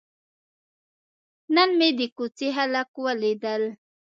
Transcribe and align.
نن 1.55 1.69
مې 1.77 1.89
د 1.97 1.99
کوڅې 2.17 2.49
خلک 2.57 2.89
ولیدل. 3.05 3.63